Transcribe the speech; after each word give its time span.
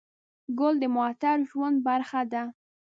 ګل 0.59 0.75
د 0.79 0.83
معطر 0.95 1.37
ژوند 1.49 1.77
برخه 1.87 2.21
ده. 2.31 2.43